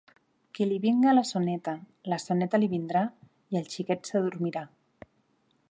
Que 0.57 0.65
li 0.69 0.77
vinga 0.85 1.11
la 1.17 1.23
soneta. 1.31 1.73
La 2.13 2.19
soneta 2.23 2.61
li 2.63 2.71
vindrà, 2.73 3.03
i 3.55 3.61
el 3.61 3.69
xiquet 3.75 4.13
s’adormirà. 4.13 4.65